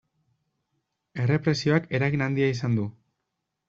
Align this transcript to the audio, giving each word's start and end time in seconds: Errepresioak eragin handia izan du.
Errepresioak 1.25 1.89
eragin 2.01 2.29
handia 2.31 2.53
izan 2.59 2.83
du. 2.83 2.93